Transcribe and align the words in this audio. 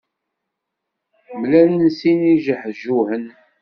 Mlalen 1.39 1.87
sin 1.97 2.19
igehguhen. 2.33 3.25